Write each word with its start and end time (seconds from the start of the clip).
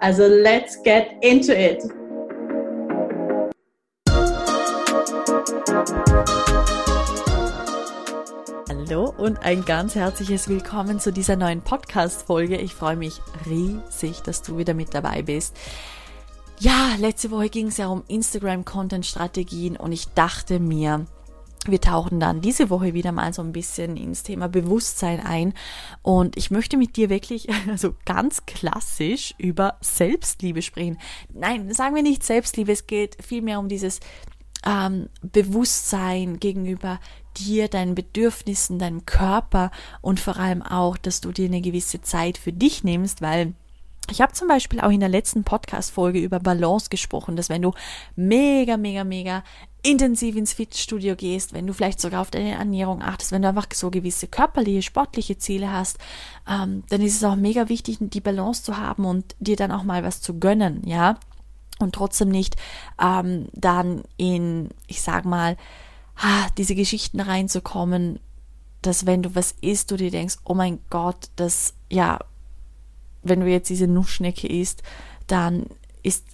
Also 0.00 0.28
let's 0.28 0.80
get 0.84 1.08
into 1.22 1.52
it! 1.52 1.82
Hallo 8.68 9.12
und 9.18 9.42
ein 9.42 9.64
ganz 9.64 9.96
herzliches 9.96 10.48
Willkommen 10.48 11.00
zu 11.00 11.12
dieser 11.12 11.34
neuen 11.34 11.62
Podcast-Folge. 11.62 12.58
Ich 12.58 12.74
freue 12.74 12.94
mich 12.94 13.20
riesig, 13.46 14.20
dass 14.22 14.42
du 14.42 14.56
wieder 14.56 14.72
mit 14.72 14.94
dabei 14.94 15.22
bist. 15.22 15.56
Ja, 16.60 16.94
letzte 17.00 17.32
Woche 17.32 17.48
ging 17.48 17.66
es 17.66 17.76
ja 17.76 17.88
um 17.88 18.04
Instagram-Content-Strategien 18.06 19.76
und 19.76 19.90
ich 19.90 20.06
dachte 20.14 20.60
mir, 20.60 21.06
wir 21.66 21.80
tauchen 21.80 22.20
dann 22.20 22.40
diese 22.40 22.70
Woche 22.70 22.94
wieder 22.94 23.12
mal 23.12 23.32
so 23.32 23.42
ein 23.42 23.52
bisschen 23.52 23.96
ins 23.96 24.22
Thema 24.22 24.48
Bewusstsein 24.48 25.20
ein 25.20 25.54
und 26.02 26.36
ich 26.36 26.50
möchte 26.50 26.76
mit 26.76 26.96
dir 26.96 27.10
wirklich 27.10 27.48
also 27.68 27.94
ganz 28.04 28.46
klassisch 28.46 29.34
über 29.38 29.76
Selbstliebe 29.80 30.62
sprechen. 30.62 30.98
Nein, 31.32 31.72
sagen 31.72 31.94
wir 31.94 32.02
nicht 32.02 32.22
Selbstliebe, 32.22 32.72
es 32.72 32.86
geht 32.86 33.16
vielmehr 33.22 33.58
um 33.58 33.68
dieses 33.68 34.00
ähm, 34.66 35.08
Bewusstsein 35.22 36.38
gegenüber 36.40 37.00
dir, 37.36 37.68
deinen 37.68 37.94
Bedürfnissen, 37.94 38.78
deinem 38.78 39.06
Körper 39.06 39.70
und 40.00 40.20
vor 40.20 40.38
allem 40.38 40.62
auch, 40.62 40.96
dass 40.96 41.20
du 41.20 41.32
dir 41.32 41.46
eine 41.46 41.60
gewisse 41.60 42.00
Zeit 42.00 42.38
für 42.38 42.52
dich 42.52 42.82
nimmst, 42.84 43.22
weil 43.22 43.54
ich 44.10 44.20
habe 44.20 44.32
zum 44.32 44.48
Beispiel 44.48 44.80
auch 44.80 44.90
in 44.90 45.00
der 45.00 45.08
letzten 45.08 45.44
Podcast-Folge 45.44 46.18
über 46.18 46.40
Balance 46.40 46.88
gesprochen, 46.90 47.36
dass 47.36 47.48
wenn 47.48 47.62
du 47.62 47.72
mega, 48.16 48.76
mega, 48.76 49.04
mega 49.04 49.44
intensiv 49.82 50.36
ins 50.36 50.52
Fitnessstudio 50.52 51.14
gehst, 51.14 51.52
wenn 51.52 51.66
du 51.66 51.72
vielleicht 51.72 52.00
sogar 52.00 52.20
auf 52.20 52.30
deine 52.30 52.52
Ernährung 52.52 53.02
achtest, 53.02 53.32
wenn 53.32 53.42
du 53.42 53.48
einfach 53.48 53.66
so 53.72 53.90
gewisse 53.90 54.26
körperliche, 54.26 54.82
sportliche 54.82 55.38
Ziele 55.38 55.72
hast, 55.72 55.98
ähm, 56.48 56.82
dann 56.88 57.00
ist 57.00 57.16
es 57.16 57.24
auch 57.24 57.36
mega 57.36 57.68
wichtig, 57.68 57.98
die 58.00 58.20
Balance 58.20 58.62
zu 58.62 58.76
haben 58.76 59.04
und 59.04 59.36
dir 59.38 59.56
dann 59.56 59.72
auch 59.72 59.84
mal 59.84 60.02
was 60.02 60.20
zu 60.20 60.38
gönnen, 60.38 60.82
ja. 60.86 61.18
Und 61.78 61.94
trotzdem 61.94 62.28
nicht 62.28 62.56
ähm, 63.00 63.46
dann 63.52 64.02
in, 64.16 64.70
ich 64.88 65.00
sag 65.00 65.24
mal, 65.24 65.56
diese 66.56 66.74
Geschichten 66.74 67.20
reinzukommen, 67.20 68.18
dass 68.82 69.06
wenn 69.06 69.22
du 69.22 69.34
was 69.34 69.54
isst, 69.60 69.90
du 69.90 69.96
dir 69.96 70.10
denkst, 70.10 70.36
oh 70.44 70.54
mein 70.54 70.80
Gott, 70.90 71.30
das, 71.36 71.74
ja, 71.90 72.18
wenn 73.28 73.40
du 73.40 73.46
jetzt 73.46 73.70
diese 73.70 73.86
Nussschnecke 73.86 74.46
isst, 74.46 74.82
dann 75.26 75.66
ist 76.02 76.24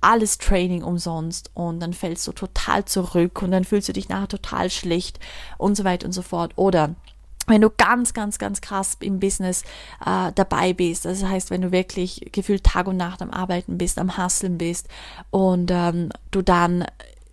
alles 0.00 0.38
Training 0.38 0.82
umsonst 0.82 1.50
und 1.54 1.80
dann 1.80 1.92
fällst 1.92 2.26
du 2.26 2.32
total 2.32 2.84
zurück 2.84 3.42
und 3.42 3.50
dann 3.50 3.64
fühlst 3.64 3.88
du 3.88 3.92
dich 3.92 4.08
nachher 4.08 4.28
total 4.28 4.70
schlecht 4.70 5.20
und 5.58 5.76
so 5.76 5.84
weiter 5.84 6.06
und 6.06 6.12
so 6.12 6.22
fort. 6.22 6.52
Oder 6.56 6.94
wenn 7.46 7.60
du 7.60 7.70
ganz, 7.70 8.14
ganz, 8.14 8.38
ganz 8.38 8.60
krass 8.60 8.96
im 9.00 9.20
Business 9.20 9.62
äh, 10.04 10.32
dabei 10.34 10.72
bist, 10.72 11.04
das 11.04 11.22
heißt, 11.22 11.50
wenn 11.50 11.62
du 11.62 11.72
wirklich 11.72 12.28
gefühlt 12.32 12.64
Tag 12.64 12.86
und 12.86 12.96
Nacht 12.96 13.20
am 13.22 13.30
Arbeiten 13.30 13.76
bist, 13.76 13.98
am 13.98 14.16
Hasseln 14.16 14.56
bist 14.56 14.88
und 15.30 15.70
ähm, 15.70 16.10
du 16.30 16.42
dann 16.42 16.84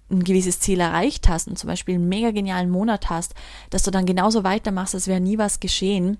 ein 0.09 0.23
gewisses 0.23 0.59
Ziel 0.59 0.79
erreicht 0.79 1.27
hast 1.27 1.47
und 1.47 1.59
zum 1.59 1.67
Beispiel 1.67 1.95
einen 1.95 2.09
mega 2.09 2.31
genialen 2.31 2.69
Monat 2.69 3.09
hast, 3.09 3.33
dass 3.69 3.83
du 3.83 3.91
dann 3.91 4.05
genauso 4.05 4.43
weitermachst, 4.43 4.95
als 4.95 5.07
wäre 5.07 5.19
nie 5.19 5.37
was 5.37 5.59
geschehen, 5.59 6.17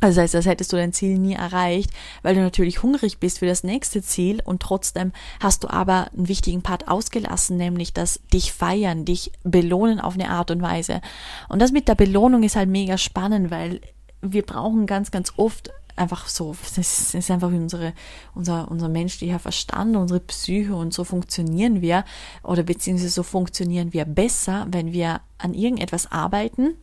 also 0.00 0.16
das 0.16 0.24
heißt, 0.24 0.34
als 0.36 0.46
hättest 0.46 0.72
du 0.72 0.76
dein 0.76 0.92
Ziel 0.92 1.18
nie 1.18 1.34
erreicht, 1.34 1.90
weil 2.22 2.34
du 2.34 2.40
natürlich 2.40 2.82
hungrig 2.82 3.18
bist 3.18 3.40
für 3.40 3.46
das 3.46 3.64
nächste 3.64 4.02
Ziel 4.02 4.40
und 4.44 4.62
trotzdem 4.62 5.12
hast 5.40 5.64
du 5.64 5.68
aber 5.68 6.10
einen 6.16 6.28
wichtigen 6.28 6.62
Part 6.62 6.88
ausgelassen, 6.88 7.56
nämlich 7.56 7.92
das 7.92 8.20
dich 8.32 8.52
feiern, 8.52 9.04
dich 9.04 9.32
belohnen 9.42 10.00
auf 10.00 10.14
eine 10.14 10.30
Art 10.30 10.50
und 10.50 10.62
Weise. 10.62 11.00
Und 11.48 11.60
das 11.60 11.72
mit 11.72 11.88
der 11.88 11.94
Belohnung 11.94 12.42
ist 12.42 12.56
halt 12.56 12.68
mega 12.68 12.98
spannend, 12.98 13.50
weil 13.50 13.80
wir 14.20 14.42
brauchen 14.42 14.86
ganz, 14.86 15.10
ganz 15.10 15.32
oft 15.36 15.70
einfach 15.98 16.28
so, 16.28 16.54
das 16.76 17.14
ist 17.14 17.30
einfach 17.30 17.48
unsere, 17.48 17.92
unser, 18.34 18.70
unser 18.70 18.88
menschlicher 18.88 19.38
Verstand, 19.38 19.96
unsere 19.96 20.20
Psyche 20.20 20.74
und 20.74 20.94
so 20.94 21.04
funktionieren 21.04 21.80
wir 21.80 22.04
oder 22.42 22.62
beziehungsweise 22.62 23.10
so 23.10 23.22
funktionieren 23.22 23.92
wir 23.92 24.04
besser, 24.04 24.66
wenn 24.70 24.92
wir 24.92 25.20
an 25.38 25.54
irgendetwas 25.54 26.10
arbeiten, 26.10 26.76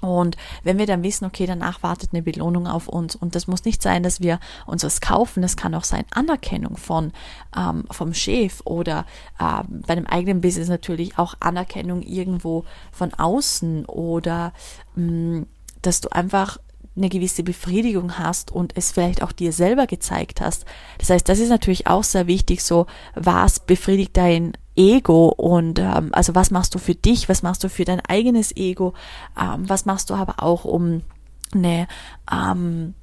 und 0.00 0.36
wenn 0.62 0.78
wir 0.78 0.86
dann 0.86 1.02
wissen, 1.02 1.24
okay, 1.24 1.46
danach 1.46 1.82
wartet 1.82 2.10
eine 2.12 2.22
Belohnung 2.22 2.66
auf 2.68 2.88
uns 2.88 3.16
und 3.16 3.34
das 3.34 3.48
muss 3.48 3.64
nicht 3.64 3.82
sein, 3.82 4.02
dass 4.02 4.20
wir 4.20 4.38
uns 4.66 4.84
was 4.84 5.00
kaufen, 5.00 5.42
das 5.42 5.56
kann 5.56 5.74
auch 5.74 5.84
sein 5.84 6.04
Anerkennung 6.10 6.76
von 6.76 7.12
ähm, 7.56 7.84
vom 7.90 8.14
Chef 8.14 8.60
oder 8.64 9.06
äh, 9.40 9.62
bei 9.68 9.94
einem 9.94 10.06
eigenen 10.06 10.40
Business 10.40 10.68
natürlich 10.68 11.18
auch 11.18 11.34
Anerkennung 11.40 12.02
irgendwo 12.02 12.64
von 12.92 13.12
außen 13.12 13.86
oder 13.86 14.52
mh, 14.94 15.40
mm, 15.40 15.46
dass 15.82 16.00
du 16.00 16.08
einfach 16.10 16.58
eine 16.96 17.08
gewisse 17.08 17.42
Befriedigung 17.44 18.18
hast 18.18 18.50
und 18.50 18.76
es 18.76 18.92
vielleicht 18.92 19.22
auch 19.22 19.32
dir 19.32 19.52
selber 19.52 19.86
gezeigt 19.86 20.40
hast. 20.40 20.64
Das 20.98 21.10
heißt, 21.10 21.28
das 21.28 21.38
ist 21.38 21.48
natürlich 21.48 21.86
auch 21.86 22.02
sehr 22.02 22.26
wichtig, 22.26 22.62
so 22.62 22.86
was 23.14 23.60
befriedigt 23.60 24.16
dein 24.16 24.52
Ego 24.78 25.26
und 25.28 25.80
ähm, 25.80 26.10
also 26.12 26.34
was 26.36 26.52
machst 26.52 26.74
du 26.74 26.78
für 26.78 26.94
dich, 26.94 27.28
was 27.28 27.42
machst 27.42 27.64
du 27.64 27.68
für 27.68 27.84
dein 27.84 28.00
eigenes 28.00 28.56
Ego, 28.56 28.94
ähm, 29.38 29.68
was 29.68 29.84
machst 29.84 30.08
du 30.08 30.14
aber 30.14 30.42
auch 30.42 30.64
um 30.64 31.02
eine, 31.52 31.88
ähm, 32.32 32.94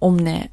um 0.00 0.18
eine 0.18 0.50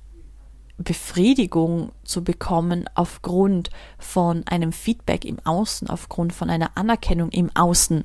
Befriedigung 0.78 1.91
zu 2.03 2.24
bekommen 2.24 2.86
aufgrund 2.94 3.72
von 3.97 4.46
einem 4.47 4.72
Feedback 4.72 5.25
im 5.25 5.40
Außen, 5.44 5.90
aufgrund 5.90 6.34
von 6.34 6.50
einer 6.50 6.72
Anerkennung 6.75 7.30
im 7.31 7.50
Außen. 7.56 8.03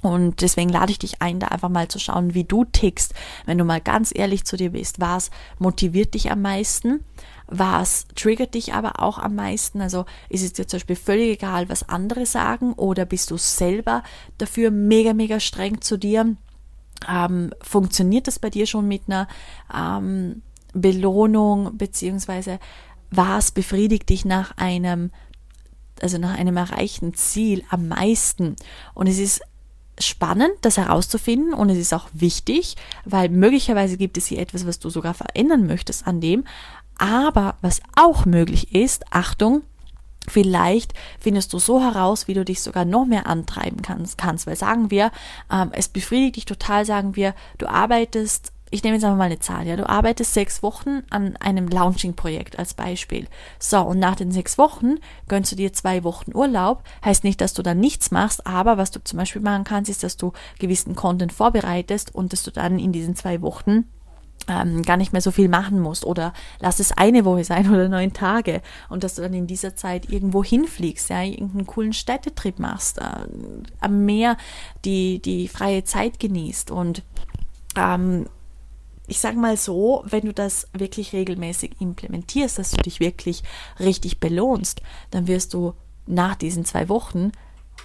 Und 0.00 0.42
deswegen 0.42 0.70
lade 0.70 0.92
ich 0.92 0.98
dich 0.98 1.22
ein, 1.22 1.40
da 1.40 1.48
einfach 1.48 1.68
mal 1.68 1.88
zu 1.88 1.98
schauen, 1.98 2.34
wie 2.34 2.44
du 2.44 2.64
tickst, 2.64 3.14
wenn 3.46 3.58
du 3.58 3.64
mal 3.64 3.80
ganz 3.80 4.12
ehrlich 4.14 4.44
zu 4.44 4.56
dir 4.56 4.70
bist. 4.70 5.00
Was 5.00 5.30
motiviert 5.58 6.14
dich 6.14 6.30
am 6.30 6.42
meisten? 6.42 7.04
Was 7.48 8.06
triggert 8.14 8.54
dich 8.54 8.74
aber 8.74 9.02
auch 9.02 9.18
am 9.18 9.34
meisten? 9.34 9.80
Also 9.80 10.04
ist 10.28 10.42
es 10.42 10.52
dir 10.52 10.66
zum 10.66 10.78
Beispiel 10.78 10.96
völlig 10.96 11.30
egal, 11.30 11.68
was 11.68 11.88
andere 11.88 12.26
sagen 12.26 12.74
oder 12.74 13.06
bist 13.06 13.30
du 13.30 13.38
selber 13.38 14.02
dafür 14.36 14.70
mega, 14.70 15.14
mega 15.14 15.40
streng 15.40 15.80
zu 15.80 15.96
dir? 15.96 16.36
Ähm, 17.08 17.54
funktioniert 17.62 18.26
das 18.26 18.38
bei 18.38 18.50
dir 18.50 18.66
schon 18.66 18.86
mit 18.86 19.02
einer 19.06 19.28
ähm, 19.74 20.42
Belohnung 20.74 21.76
beziehungsweise 21.78 22.58
was 23.10 23.50
befriedigt 23.52 24.10
dich 24.10 24.26
nach 24.26 24.56
einem 24.58 25.10
also 26.00 26.18
nach 26.18 26.38
einem 26.38 26.56
erreichten 26.56 27.14
Ziel 27.14 27.64
am 27.70 27.88
meisten? 27.88 28.56
Und 28.94 29.06
es 29.06 29.18
ist 29.18 29.42
spannend, 30.00 30.52
das 30.62 30.76
herauszufinden 30.76 31.52
und 31.54 31.70
es 31.70 31.78
ist 31.78 31.92
auch 31.92 32.08
wichtig, 32.12 32.76
weil 33.04 33.28
möglicherweise 33.28 33.96
gibt 33.96 34.16
es 34.16 34.26
hier 34.26 34.38
etwas, 34.38 34.66
was 34.66 34.78
du 34.78 34.90
sogar 34.90 35.14
verändern 35.14 35.66
möchtest 35.66 36.06
an 36.06 36.20
dem, 36.20 36.44
aber 36.98 37.56
was 37.62 37.80
auch 37.96 38.26
möglich 38.26 38.74
ist, 38.74 39.04
Achtung, 39.10 39.62
Vielleicht 40.28 40.94
findest 41.18 41.52
du 41.52 41.58
so 41.58 41.80
heraus, 41.80 42.28
wie 42.28 42.34
du 42.34 42.44
dich 42.44 42.60
sogar 42.62 42.84
noch 42.84 43.06
mehr 43.06 43.26
antreiben 43.26 43.82
kannst, 43.82 44.18
kannst. 44.18 44.46
weil 44.46 44.56
sagen 44.56 44.90
wir, 44.90 45.10
ähm, 45.50 45.70
es 45.72 45.88
befriedigt 45.88 46.36
dich 46.36 46.44
total, 46.44 46.84
sagen 46.84 47.16
wir, 47.16 47.34
du 47.56 47.66
arbeitest, 47.66 48.52
ich 48.70 48.82
nehme 48.82 48.96
jetzt 48.96 49.04
einfach 49.04 49.16
mal 49.16 49.24
eine 49.24 49.38
Zahl, 49.38 49.66
ja, 49.66 49.76
du 49.76 49.88
arbeitest 49.88 50.34
sechs 50.34 50.62
Wochen 50.62 51.02
an 51.08 51.36
einem 51.36 51.68
Launching-Projekt 51.68 52.58
als 52.58 52.74
Beispiel. 52.74 53.26
So, 53.58 53.80
und 53.80 53.98
nach 53.98 54.16
den 54.16 54.30
sechs 54.30 54.58
Wochen 54.58 54.96
gönnst 55.26 55.52
du 55.52 55.56
dir 55.56 55.72
zwei 55.72 56.04
Wochen 56.04 56.34
Urlaub. 56.34 56.82
Heißt 57.04 57.24
nicht, 57.24 57.40
dass 57.40 57.54
du 57.54 57.62
dann 57.62 57.80
nichts 57.80 58.10
machst, 58.10 58.46
aber 58.46 58.76
was 58.76 58.90
du 58.90 59.02
zum 59.02 59.18
Beispiel 59.18 59.40
machen 59.40 59.64
kannst, 59.64 59.90
ist, 59.90 60.02
dass 60.02 60.18
du 60.18 60.32
gewissen 60.58 60.94
Content 60.94 61.32
vorbereitest 61.32 62.14
und 62.14 62.32
dass 62.32 62.42
du 62.42 62.50
dann 62.50 62.78
in 62.78 62.92
diesen 62.92 63.16
zwei 63.16 63.40
Wochen 63.40 63.84
ähm, 64.46 64.82
gar 64.82 64.96
nicht 64.96 65.12
mehr 65.12 65.22
so 65.22 65.30
viel 65.30 65.48
machen 65.48 65.80
musst 65.80 66.04
oder 66.04 66.32
lass 66.60 66.80
es 66.80 66.92
eine 66.92 67.24
Woche 67.24 67.44
sein 67.44 67.70
oder 67.72 67.88
neun 67.88 68.12
Tage 68.12 68.62
und 68.88 69.04
dass 69.04 69.16
du 69.16 69.22
dann 69.22 69.34
in 69.34 69.46
dieser 69.46 69.76
Zeit 69.76 70.10
irgendwo 70.10 70.44
hinfliegst, 70.44 71.10
ja, 71.10 71.22
irgendeinen 71.22 71.66
coolen 71.66 71.92
Städtetrip 71.92 72.58
machst, 72.58 72.98
äh, 72.98 73.26
am 73.80 74.04
Meer 74.04 74.36
die, 74.84 75.20
die 75.20 75.48
freie 75.48 75.84
Zeit 75.84 76.18
genießt 76.20 76.70
und 76.70 77.02
ähm, 77.76 78.26
ich 79.08 79.20
sage 79.20 79.38
mal 79.38 79.56
so, 79.56 80.04
wenn 80.06 80.26
du 80.26 80.34
das 80.34 80.68
wirklich 80.74 81.14
regelmäßig 81.14 81.80
implementierst, 81.80 82.58
dass 82.58 82.72
du 82.72 82.76
dich 82.76 83.00
wirklich 83.00 83.42
richtig 83.80 84.20
belohnst, 84.20 84.82
dann 85.10 85.26
wirst 85.26 85.54
du 85.54 85.72
nach 86.06 86.36
diesen 86.36 86.66
zwei 86.66 86.88
Wochen 86.90 87.32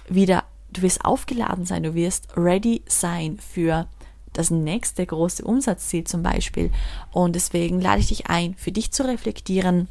wieder, 0.06 0.44
du 0.70 0.82
wirst 0.82 1.04
aufgeladen 1.04 1.64
sein, 1.64 1.82
du 1.82 1.94
wirst 1.94 2.28
ready 2.36 2.82
sein 2.86 3.38
für 3.38 3.88
das 4.34 4.50
nächste 4.50 5.04
große 5.06 5.44
Umsatzziel 5.44 6.04
zum 6.04 6.22
Beispiel. 6.22 6.70
Und 7.12 7.34
deswegen 7.34 7.80
lade 7.80 8.00
ich 8.00 8.08
dich 8.08 8.26
ein, 8.26 8.54
für 8.54 8.72
dich 8.72 8.92
zu 8.92 9.06
reflektieren, 9.06 9.88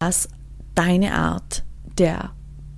was 0.00 0.28
deine 0.74 1.14
Art 1.14 1.64
der 1.98 2.32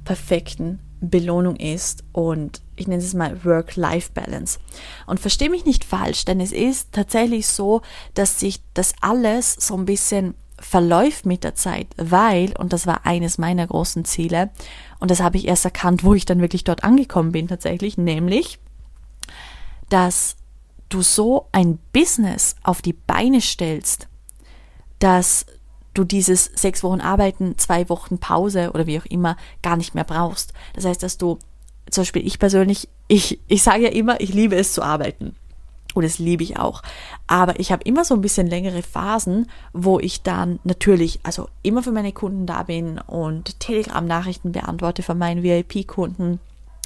perfekten 0.05 0.81
Belohnung 1.00 1.56
ist 1.56 2.05
und 2.12 2.60
ich 2.76 2.88
nenne 2.88 3.02
es 3.02 3.14
mal 3.14 3.44
Work-Life-Balance. 3.44 4.58
Und 5.06 5.20
verstehe 5.20 5.50
mich 5.50 5.64
nicht 5.64 5.84
falsch, 5.84 6.25
denn 6.25 6.40
es 6.40 6.52
ist 6.52 6.93
tatsächlich 6.93 7.46
so, 7.46 7.82
dass 8.14 8.40
sich 8.40 8.62
das 8.75 8.94
alles 9.00 9.54
so 9.54 9.76
ein 9.76 9.84
bisschen 9.84 10.34
verläuft 10.58 11.25
mit 11.25 11.44
der 11.44 11.54
Zeit, 11.54 11.87
weil, 11.96 12.52
und 12.58 12.72
das 12.72 12.87
war 12.87 13.06
eines 13.06 13.38
meiner 13.38 13.66
großen 13.66 14.04
Ziele, 14.04 14.50
und 14.99 15.11
das 15.11 15.20
habe 15.20 15.37
ich 15.37 15.46
erst 15.46 15.64
erkannt, 15.64 16.02
wo 16.02 16.14
ich 16.14 16.25
dann 16.25 16.40
wirklich 16.40 16.64
dort 16.64 16.82
angekommen 16.82 17.31
bin 17.31 17.46
tatsächlich, 17.46 17.96
nämlich, 17.96 18.58
dass 19.88 20.37
du 20.88 21.02
so 21.02 21.46
ein 21.52 21.79
Business 21.93 22.56
auf 22.62 22.82
die 22.82 22.93
Beine 22.93 23.40
stellst, 23.40 24.08
dass 24.99 25.46
du 25.94 26.05
dieses 26.05 26.46
sechs 26.55 26.82
Wochen 26.82 27.00
Arbeiten, 27.00 27.58
zwei 27.58 27.88
Wochen 27.88 28.19
Pause 28.19 28.70
oder 28.73 28.87
wie 28.87 28.99
auch 28.99 29.06
immer 29.06 29.37
gar 29.62 29.76
nicht 29.76 29.94
mehr 29.94 30.05
brauchst. 30.05 30.52
Das 30.75 30.85
heißt, 30.85 31.02
dass 31.02 31.19
du, 31.19 31.38
zum 31.90 32.02
Beispiel 32.02 32.26
ich 32.26 32.38
persönlich, 32.38 32.88
ich, 33.08 33.40
ich 33.49 33.62
sage 33.62 33.85
ja 33.85 33.90
immer, 33.90 34.20
ich 34.20 34.32
liebe 34.32 34.56
es 34.56 34.73
zu 34.73 34.82
arbeiten. 34.82 35.35
Und 35.94 36.05
das 36.05 36.19
liebe 36.19 36.44
ich 36.44 36.58
auch. 36.58 36.82
Aber 37.26 37.58
ich 37.58 37.73
habe 37.73 37.82
immer 37.85 38.05
so 38.05 38.14
ein 38.14 38.20
bisschen 38.20 38.46
längere 38.46 38.82
Phasen, 38.82 39.49
wo 39.73 39.99
ich 39.99 40.23
dann 40.23 40.61
natürlich, 40.62 41.19
also 41.23 41.49
immer 41.62 41.82
für 41.82 41.93
meine 41.93 42.12
Kunden 42.12 42.46
da 42.46 42.62
bin 42.62 42.99
und 42.99 43.58
Telegram-Nachrichten 43.58 44.52
beantworte 44.52 45.02
von 45.02 45.19
meinen 45.19 45.43
VIP-Kunden 45.43 46.40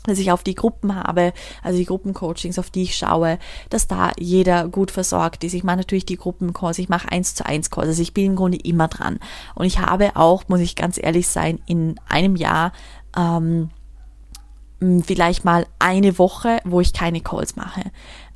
dass 0.05 0.19
ich 0.19 0.33
auf 0.33 0.43
die 0.43 0.55
Gruppen 0.55 0.95
habe, 0.95 1.33
also 1.63 1.79
die 1.79 1.85
Gruppencoachings, 1.85 2.59
auf 2.59 2.71
die 2.71 2.83
ich 2.83 2.97
schaue, 2.97 3.39
dass 3.71 3.87
da 3.87 4.13
jeder 4.19 4.69
gut 4.69 4.91
versorgt 4.91 5.45
ist. 5.45 5.55
Ich 5.55 5.65
mache 5.65 5.79
natürlich 5.79 6.07
die 6.07 6.17
Gruppencalls, 6.17 6.79
ich 6.79 6.89
mache 6.89 7.11
eins 7.11 7.35
zu 7.35 7.47
eins 7.47 7.71
Calls, 7.71 7.89
also 7.89 8.03
ich 8.03 8.15
bin 8.15 8.27
im 8.27 8.37
Grunde 8.37 8.59
immer 8.59 8.89
dran. 8.89 9.19
Und 9.55 9.67
ich 9.67 9.79
habe 9.79 10.17
auch, 10.17 10.45
muss 10.49 10.61
ich 10.61 10.77
ganz 10.77 10.99
ehrlich 11.01 11.29
sein, 11.29 11.61
in 11.67 11.99
einem 12.09 12.37
Jahr 12.37 12.73
ähm, 13.17 13.71
vielleicht 15.05 15.45
mal 15.45 15.67
eine 15.79 16.19
Woche, 16.19 16.59
wo 16.65 16.81
ich 16.81 16.93
keine 16.93 17.21
Calls 17.21 17.57
mache. 17.57 17.83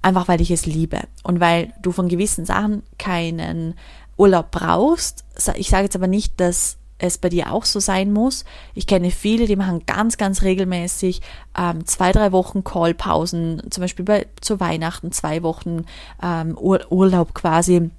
Einfach 0.03 0.29
weil 0.29 0.41
ich 0.41 0.51
es 0.51 0.67
liebe 0.67 1.01
und 1.25 1.41
weil 1.41 1.73
du 1.83 1.91
von 1.91 2.09
gewissen 2.09 2.45
Sachen 2.45 2.83
keinen 2.99 3.75
Urlaub 4.17 4.51
brauchst. 4.51 5.25
Ich 5.57 5.69
sage 5.69 5.85
jetzt 5.85 5.97
aber 5.97 6.07
nicht, 6.07 6.39
dass 6.39 6.79
es 6.99 7.19
bei 7.19 7.29
dir 7.29 7.53
auch 7.53 7.65
so 7.65 7.81
sein 7.81 8.13
muss. 8.13 8.45
Ich 8.75 8.87
kenne 8.87 9.11
viele, 9.11 9.47
die 9.47 9.57
machen 9.57 9.85
ganz, 9.87 10.17
ganz 10.17 10.43
regelmäßig 10.43 11.21
ähm, 11.59 11.87
zwei, 11.87 12.13
drei 12.13 12.33
Wochen 12.33 12.65
Callpausen, 12.65 13.63
zum 13.71 13.83
Beispiel 13.83 14.05
bei, 14.05 14.27
zu 14.41 14.61
Weihnachten 14.61 15.13
zwei 15.13 15.43
Wochen 15.43 15.85
ähm, 16.23 16.57
Ur 16.59 16.81
Urlaub 16.91 17.35
quasi 17.35 17.91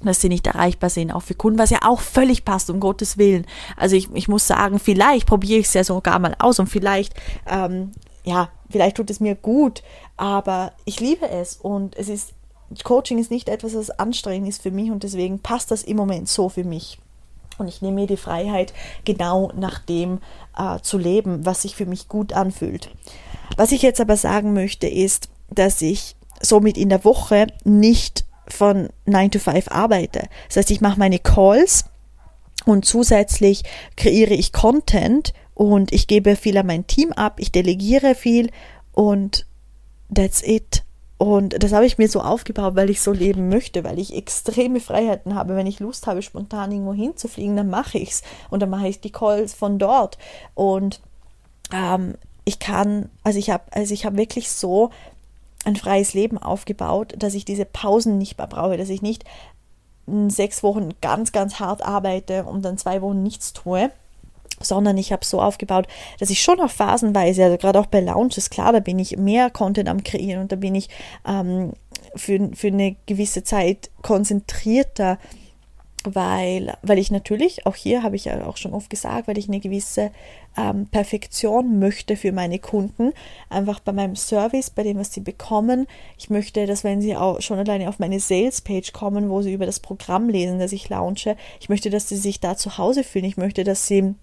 dass 0.00 0.20
sie 0.20 0.28
nicht 0.28 0.46
erreichbar 0.46 0.90
sind, 0.90 1.12
auch 1.12 1.22
für 1.22 1.34
Kunden, 1.34 1.58
was 1.58 1.70
ja 1.70 1.80
auch 1.82 2.00
völlig 2.00 2.44
passt, 2.44 2.70
um 2.70 2.78
Gottes 2.78 3.18
Willen. 3.18 3.46
Also 3.76 3.96
ich, 3.96 4.08
ich 4.14 4.28
muss 4.28 4.46
sagen, 4.46 4.78
vielleicht 4.78 5.26
probiere 5.26 5.58
ich 5.58 5.66
es 5.66 5.74
ja 5.74 5.82
sogar 5.82 6.18
mal 6.20 6.36
aus 6.38 6.60
und 6.60 6.68
vielleicht, 6.68 7.14
ähm, 7.48 7.90
ja, 8.24 8.50
vielleicht 8.70 8.96
tut 8.96 9.10
es 9.10 9.18
mir 9.18 9.34
gut, 9.34 9.82
aber 10.16 10.72
ich 10.84 11.00
liebe 11.00 11.28
es 11.28 11.56
und 11.56 11.96
es 11.96 12.08
ist, 12.08 12.34
Coaching 12.84 13.18
ist 13.18 13.30
nicht 13.30 13.48
etwas, 13.48 13.74
was 13.74 13.90
anstrengend 13.90 14.48
ist 14.48 14.62
für 14.62 14.70
mich 14.70 14.90
und 14.90 15.02
deswegen 15.02 15.40
passt 15.40 15.70
das 15.70 15.82
im 15.82 15.96
Moment 15.96 16.28
so 16.28 16.48
für 16.48 16.64
mich. 16.64 17.00
Und 17.58 17.68
ich 17.68 17.82
nehme 17.82 17.96
mir 17.96 18.06
die 18.06 18.16
Freiheit, 18.16 18.72
genau 19.04 19.52
nach 19.56 19.80
dem 19.80 20.20
äh, 20.56 20.78
zu 20.80 20.96
leben, 20.96 21.44
was 21.44 21.62
sich 21.62 21.76
für 21.76 21.86
mich 21.86 22.08
gut 22.08 22.32
anfühlt. 22.32 22.90
Was 23.56 23.72
ich 23.72 23.82
jetzt 23.82 24.00
aber 24.00 24.16
sagen 24.16 24.52
möchte, 24.52 24.86
ist, 24.86 25.28
dass 25.50 25.82
ich 25.82 26.16
somit 26.40 26.78
in 26.78 26.88
der 26.88 27.04
Woche 27.04 27.48
nicht 27.64 28.24
von 28.46 28.88
9 29.06 29.32
to 29.32 29.38
5 29.38 29.70
arbeite. 29.70 30.28
Das 30.48 30.56
heißt, 30.56 30.70
ich 30.70 30.80
mache 30.80 30.98
meine 30.98 31.18
Calls 31.18 31.84
und 32.64 32.84
zusätzlich 32.84 33.64
kreiere 33.96 34.34
ich 34.34 34.52
Content 34.52 35.32
und 35.54 35.92
ich 35.92 36.06
gebe 36.06 36.36
viel 36.36 36.56
an 36.56 36.66
mein 36.66 36.86
Team 36.86 37.12
ab, 37.12 37.40
ich 37.40 37.52
delegiere 37.52 38.14
viel 38.14 38.50
und 38.92 39.46
that's 40.14 40.42
it. 40.42 40.84
Und 41.18 41.62
das 41.62 41.72
habe 41.72 41.84
ich 41.84 41.98
mir 41.98 42.08
so 42.08 42.20
aufgebaut, 42.20 42.76
weil 42.76 42.90
ich 42.90 43.00
so 43.00 43.12
leben 43.12 43.48
möchte, 43.48 43.82
weil 43.82 43.98
ich 43.98 44.14
extreme 44.14 44.78
Freiheiten 44.78 45.34
habe. 45.34 45.56
Wenn 45.56 45.66
ich 45.66 45.80
Lust 45.80 46.06
habe, 46.06 46.22
spontan 46.22 46.70
irgendwo 46.70 46.94
hinzufliegen, 46.94 47.56
dann 47.56 47.68
mache 47.68 47.98
ich 47.98 48.10
es. 48.10 48.22
Und 48.50 48.60
dann 48.60 48.70
mache 48.70 48.86
ich 48.86 49.00
die 49.00 49.10
Calls 49.10 49.52
von 49.52 49.80
dort. 49.80 50.16
Und 50.54 51.00
ähm, 51.72 52.14
ich 52.44 52.60
kann, 52.60 53.10
also 53.24 53.38
ich 53.38 53.50
habe, 53.50 53.64
also 53.72 53.92
ich 53.92 54.06
habe 54.06 54.16
wirklich 54.16 54.48
so 54.48 54.90
ein 55.64 55.74
freies 55.74 56.14
Leben 56.14 56.38
aufgebaut, 56.38 57.14
dass 57.18 57.34
ich 57.34 57.44
diese 57.44 57.64
Pausen 57.64 58.16
nicht 58.16 58.38
mehr 58.38 58.46
brauche, 58.46 58.76
dass 58.76 58.88
ich 58.88 59.02
nicht 59.02 59.24
sechs 60.28 60.62
Wochen 60.62 60.90
ganz, 61.00 61.32
ganz 61.32 61.58
hart 61.58 61.84
arbeite 61.84 62.44
und 62.44 62.64
dann 62.64 62.78
zwei 62.78 63.02
Wochen 63.02 63.22
nichts 63.22 63.52
tue, 63.52 63.90
sondern 64.60 64.96
ich 64.96 65.12
habe 65.12 65.24
so 65.24 65.40
aufgebaut, 65.40 65.86
dass 66.18 66.30
ich 66.30 66.42
schon 66.42 66.60
auch 66.60 66.70
phasenweise, 66.70 67.44
also 67.44 67.56
gerade 67.56 67.78
auch 67.80 67.86
bei 67.86 68.00
Launches, 68.00 68.50
klar, 68.50 68.72
da 68.72 68.80
bin 68.80 68.98
ich 68.98 69.16
mehr 69.16 69.50
Content 69.50 69.88
am 69.88 70.02
Kreieren 70.02 70.42
und 70.42 70.52
da 70.52 70.56
bin 70.56 70.74
ich 70.74 70.88
ähm, 71.26 71.72
für, 72.14 72.50
für 72.54 72.68
eine 72.68 72.96
gewisse 73.06 73.42
Zeit 73.42 73.90
konzentrierter, 74.02 75.18
weil, 76.04 76.76
weil 76.82 76.98
ich 76.98 77.10
natürlich, 77.10 77.66
auch 77.66 77.74
hier 77.74 78.02
habe 78.02 78.16
ich 78.16 78.26
ja 78.26 78.46
auch 78.46 78.56
schon 78.56 78.72
oft 78.72 78.88
gesagt, 78.88 79.28
weil 79.28 79.38
ich 79.38 79.48
eine 79.48 79.60
gewisse 79.60 80.10
ähm, 80.56 80.86
Perfektion 80.86 81.78
möchte 81.78 82.16
für 82.16 82.32
meine 82.32 82.58
Kunden, 82.58 83.12
einfach 83.50 83.80
bei 83.80 83.92
meinem 83.92 84.16
Service, 84.16 84.70
bei 84.70 84.82
dem, 84.84 84.98
was 84.98 85.12
sie 85.12 85.20
bekommen. 85.20 85.86
Ich 86.16 86.30
möchte, 86.30 86.66
dass 86.66 86.84
wenn 86.84 87.00
sie 87.00 87.16
auch 87.16 87.40
schon 87.40 87.58
alleine 87.58 87.88
auf 87.88 87.98
meine 87.98 88.20
Sales-Page 88.20 88.92
kommen, 88.92 89.28
wo 89.28 89.42
sie 89.42 89.52
über 89.52 89.66
das 89.66 89.80
Programm 89.80 90.28
lesen, 90.28 90.58
das 90.58 90.72
ich 90.72 90.88
launche, 90.88 91.36
ich 91.60 91.68
möchte, 91.68 91.90
dass 91.90 92.08
sie 92.08 92.16
sich 92.16 92.40
da 92.40 92.56
zu 92.56 92.78
Hause 92.78 93.04
fühlen. 93.04 93.24
Ich 93.24 93.36
möchte, 93.36 93.64
dass 93.64 93.86
sie 93.86 94.14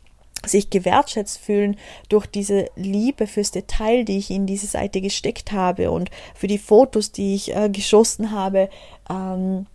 sich 0.47 0.69
gewertschätzt 0.69 1.37
fühlen 1.37 1.77
durch 2.09 2.25
diese 2.25 2.67
Liebe 2.75 3.27
fürs 3.27 3.51
Detail, 3.51 4.03
die 4.03 4.17
ich 4.17 4.31
in 4.31 4.45
diese 4.45 4.67
Seite 4.67 5.01
gesteckt 5.01 5.51
habe 5.51 5.91
und 5.91 6.09
für 6.33 6.47
die 6.47 6.57
Fotos, 6.57 7.11
die 7.11 7.35
ich 7.35 7.55
äh, 7.55 7.69
geschossen 7.69 8.31
habe. 8.31 8.69
Ähm, 9.09 9.65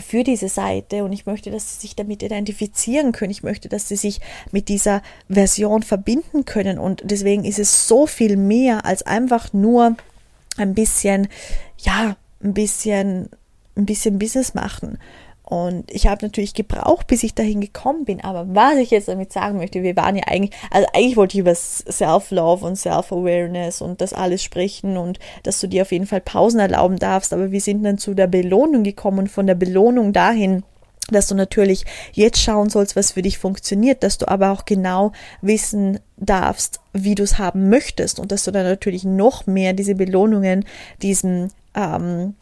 für 0.00 0.22
diese 0.22 0.48
Seite 0.48 1.04
und 1.04 1.12
ich 1.12 1.26
möchte, 1.26 1.50
dass 1.50 1.74
sie 1.74 1.80
sich 1.80 1.96
damit 1.96 2.22
identifizieren 2.22 3.10
können. 3.10 3.30
Ich 3.30 3.42
möchte, 3.42 3.68
dass 3.68 3.88
sie 3.88 3.96
sich 3.96 4.20
mit 4.52 4.68
dieser 4.68 5.02
Version 5.28 5.82
verbinden 5.82 6.44
können 6.44 6.78
und 6.78 7.02
deswegen 7.04 7.44
ist 7.44 7.58
es 7.58 7.88
so 7.88 8.06
viel 8.06 8.36
mehr 8.36 8.84
als 8.84 9.02
einfach 9.02 9.52
nur 9.52 9.96
ein 10.56 10.74
bisschen, 10.74 11.28
ja, 11.78 12.16
ein 12.42 12.54
bisschen, 12.54 13.30
ein 13.76 13.86
bisschen 13.86 14.18
Business 14.18 14.54
machen. 14.54 14.98
Und 15.48 15.90
ich 15.90 16.06
habe 16.06 16.26
natürlich 16.26 16.52
gebraucht, 16.52 17.06
bis 17.06 17.22
ich 17.22 17.34
dahin 17.34 17.62
gekommen 17.62 18.04
bin. 18.04 18.22
Aber 18.22 18.54
was 18.54 18.76
ich 18.76 18.90
jetzt 18.90 19.08
damit 19.08 19.32
sagen 19.32 19.56
möchte, 19.56 19.82
wir 19.82 19.96
waren 19.96 20.14
ja 20.14 20.24
eigentlich, 20.26 20.54
also 20.70 20.86
eigentlich 20.92 21.16
wollte 21.16 21.38
ich 21.38 21.40
über 21.40 21.54
Self-Love 21.54 22.66
und 22.66 22.76
Self-Awareness 22.76 23.80
und 23.80 24.02
das 24.02 24.12
alles 24.12 24.42
sprechen 24.42 24.98
und 24.98 25.18
dass 25.44 25.58
du 25.58 25.66
dir 25.66 25.82
auf 25.82 25.92
jeden 25.92 26.04
Fall 26.04 26.20
Pausen 26.20 26.60
erlauben 26.60 26.98
darfst. 26.98 27.32
Aber 27.32 27.50
wir 27.50 27.62
sind 27.62 27.82
dann 27.82 27.96
zu 27.96 28.12
der 28.12 28.26
Belohnung 28.26 28.82
gekommen 28.82 29.20
und 29.20 29.30
von 29.30 29.46
der 29.46 29.54
Belohnung 29.54 30.12
dahin, 30.12 30.64
dass 31.10 31.28
du 31.28 31.34
natürlich 31.34 31.86
jetzt 32.12 32.42
schauen 32.42 32.68
sollst, 32.68 32.94
was 32.94 33.12
für 33.12 33.22
dich 33.22 33.38
funktioniert, 33.38 34.02
dass 34.02 34.18
du 34.18 34.28
aber 34.28 34.50
auch 34.50 34.66
genau 34.66 35.12
wissen 35.40 35.98
darfst, 36.18 36.80
wie 36.92 37.14
du 37.14 37.22
es 37.22 37.38
haben 37.38 37.70
möchtest 37.70 38.20
und 38.20 38.32
dass 38.32 38.44
du 38.44 38.50
dann 38.50 38.66
natürlich 38.66 39.04
noch 39.04 39.46
mehr 39.46 39.72
diese 39.72 39.94
Belohnungen, 39.94 40.66
diesen 41.00 41.54
ähm, 41.74 42.34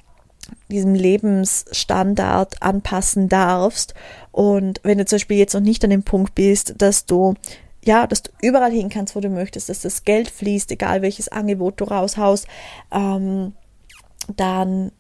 diesem 0.68 0.94
Lebensstandard 0.94 2.62
anpassen 2.62 3.28
darfst. 3.28 3.94
Und 4.32 4.80
wenn 4.82 4.98
du 4.98 5.04
zum 5.04 5.16
Beispiel 5.16 5.38
jetzt 5.38 5.54
noch 5.54 5.60
nicht 5.60 5.82
an 5.84 5.90
dem 5.90 6.02
Punkt 6.02 6.34
bist, 6.34 6.74
dass 6.78 7.06
du 7.06 7.34
ja, 7.84 8.08
dass 8.08 8.24
du 8.24 8.32
überall 8.42 8.72
hin 8.72 8.88
kannst, 8.88 9.14
wo 9.14 9.20
du 9.20 9.28
möchtest, 9.28 9.68
dass 9.68 9.82
das 9.82 10.04
Geld 10.04 10.28
fließt, 10.28 10.72
egal 10.72 11.02
welches 11.02 11.28
Angebot 11.28 11.80
du 11.80 11.84
raushaust, 11.84 12.48
ähm, 12.92 13.52
dann 14.36 14.90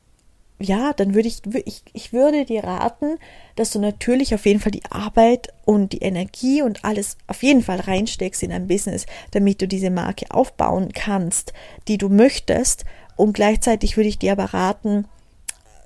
ja, 0.58 0.94
dann 0.94 1.14
würde 1.14 1.28
ich, 1.28 1.42
ich, 1.66 1.82
ich 1.92 2.12
würde 2.14 2.46
dir 2.46 2.64
raten, 2.64 3.18
dass 3.56 3.72
du 3.72 3.78
natürlich 3.78 4.34
auf 4.34 4.46
jeden 4.46 4.60
Fall 4.60 4.72
die 4.72 4.84
Arbeit 4.88 5.52
und 5.66 5.92
die 5.92 5.98
Energie 5.98 6.62
und 6.62 6.82
alles 6.82 7.18
auf 7.26 7.42
jeden 7.42 7.62
Fall 7.62 7.80
reinsteckst 7.80 8.42
in 8.42 8.52
ein 8.52 8.66
Business, 8.66 9.04
damit 9.32 9.60
du 9.60 9.68
diese 9.68 9.90
Marke 9.90 10.26
aufbauen 10.30 10.92
kannst, 10.94 11.52
die 11.88 11.98
du 11.98 12.08
möchtest. 12.08 12.86
Und 13.16 13.34
gleichzeitig 13.34 13.98
würde 13.98 14.08
ich 14.08 14.18
dir 14.18 14.32
aber 14.32 14.54
raten, 14.54 15.06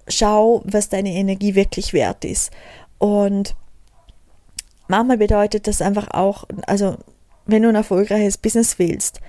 schau, 0.08 0.62
was 0.64 0.88
deine 0.88 1.12
Energie 1.12 1.54
wirklich 1.54 1.92
wert 1.92 2.24
ist. 2.24 2.50
Und 2.98 3.54
manchmal 4.88 5.18
bedeutet 5.18 5.66
das 5.66 5.82
einfach 5.82 6.08
auch, 6.12 6.44
also 6.66 6.96
wenn 7.46 7.62
du 7.62 7.68
ein 7.68 7.74
erfolgreiches 7.74 8.38
Business 8.38 8.78
willst, 8.78 9.20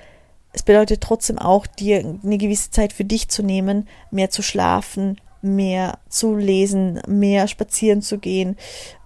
es 0.54 0.63
bedeutet 0.63 1.01
trotzdem 1.01 1.40
auch, 1.40 1.66
dir 1.66 2.00
eine 2.24 2.38
gewisse 2.38 2.72
Zeit 2.72 2.92
für 2.92 3.06
dich 3.06 3.30
zu 3.30 3.42
nehmen, 3.42 3.88
mehr 4.12 4.30
zu 4.30 4.42
schlafen, 4.42 5.20
mehr 5.42 6.00
zu 6.10 6.36
lesen, 6.36 7.01
mehr 7.08 7.48
spazieren 7.48 8.01
zu 8.01 8.18
gehen, 8.20 8.58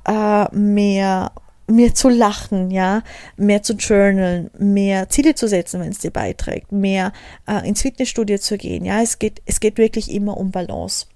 äh, 0.05 0.53
mehr 0.55 1.31
mehr 1.67 1.95
zu 1.95 2.09
lachen, 2.09 2.69
ja, 2.69 3.01
mehr 3.37 3.63
zu 3.63 3.73
journalen, 3.73 4.51
mehr 4.57 5.09
Ziele 5.09 5.33
zu 5.33 5.47
setzen, 5.47 5.81
wenn 5.81 5.89
es 5.89 5.97
dir 5.97 6.11
beiträgt, 6.11 6.71
mehr 6.71 7.11
äh, 7.47 7.67
ins 7.67 7.81
Fitnessstudio 7.81 8.37
zu 8.37 8.57
gehen, 8.57 8.85
ja, 8.85 9.01
es 9.01 9.17
geht, 9.17 9.41
es 9.45 9.59
geht 9.59 9.79
wirklich 9.79 10.11
immer 10.11 10.37
um 10.37 10.51
Balance. 10.51 11.07